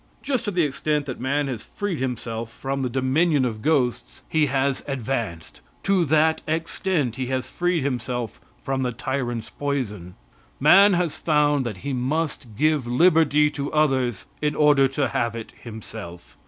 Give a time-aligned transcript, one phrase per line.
[0.23, 4.47] Just to the extent that man has freed himself from the dominion of ghosts he
[4.47, 10.15] has advanced; to that extent he has freed himself from the tyrant's poison.
[10.59, 15.51] Man has found that he must give liberty to others in order to have it
[15.63, 16.35] himself.